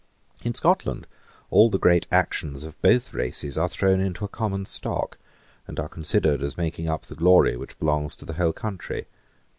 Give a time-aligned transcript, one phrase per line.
[0.43, 1.05] In Scotland
[1.51, 5.19] all the great actions of both races are thrown into a common stock,
[5.67, 9.05] and are considered as making up the glory which belongs to the whole country.